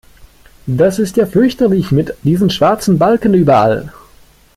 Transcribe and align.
Das 0.65 0.97
ist 0.97 1.15
ja 1.17 1.27
fürchterlich 1.27 1.91
mit 1.91 2.15
diesen 2.23 2.49
schwarzen 2.49 2.97
Balken 2.97 3.35
überall! 3.35 3.93